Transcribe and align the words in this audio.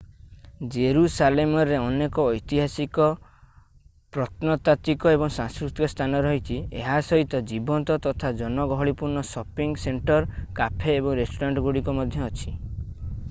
ଜେରୁସାଲେମରେ 0.75 1.75
ଅନେକ 1.79 2.23
ଐତିହାସିକ 2.37 3.09
ପ୍ରତ୍ନତାତ୍ଵିକ 4.15 5.11
ଏବଂ 5.17 5.33
ସାଂସ୍କୃତିକ 5.35 5.89
ସ୍ଥାନ 5.93 6.21
ରହିଛି 6.27 6.57
ଏହା 6.79 6.95
ସହିତ 7.09 7.41
ଜୀବନ୍ତ 7.51 7.97
ତଥା 8.07 8.31
ଜନଗହଳିପୂର୍ଣ୍ଣ 8.41 9.23
ସପିଙ୍ଗ୍ 9.33 9.81
ସେଣ୍ଟର 9.83 10.41
କାଫେ 10.61 10.97
ଏବଂ 11.03 11.19
ରେଷ୍ଟୁରାଣ୍ଟ 11.21 11.65
ଗୁଡ଼ିକ 11.69 11.97
ମଧ୍ୟ 12.01 12.27
ଅଛି 12.31 12.57